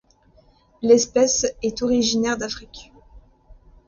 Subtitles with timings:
[0.81, 2.91] L'espèce est originaire d'Afrique.